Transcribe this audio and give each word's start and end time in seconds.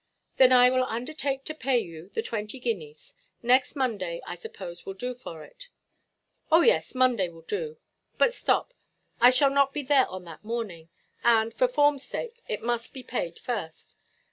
"Then 0.37 0.51
I 0.51 0.71
will 0.71 0.83
undertake 0.85 1.45
to 1.45 1.53
pay 1.53 1.77
you 1.77 2.09
the 2.09 2.23
twenty 2.23 2.57
guineas. 2.57 3.13
Next 3.43 3.75
Monday, 3.75 4.19
I 4.25 4.33
suppose, 4.33 4.83
will 4.83 4.95
do 4.95 5.13
for 5.13 5.43
it?" 5.43 5.67
"Oh 6.51 6.61
yes, 6.61 6.95
Monday 6.95 7.29
will 7.29 7.43
do. 7.43 7.77
But 8.17 8.33
stop, 8.33 8.73
I 9.19 9.29
shall 9.29 9.51
not 9.51 9.73
be 9.73 9.83
there 9.83 10.07
on 10.09 10.23
that 10.23 10.43
morning; 10.43 10.89
and, 11.23 11.53
for 11.53 11.67
formʼs 11.67 11.99
sake, 12.01 12.41
it 12.47 12.63
must 12.63 12.93
be 12.93 13.03
paid 13.03 13.37
first. 13.37 13.95